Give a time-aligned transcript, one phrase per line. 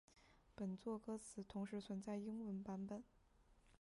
[0.55, 3.03] 本作歌词同时存在英文版本。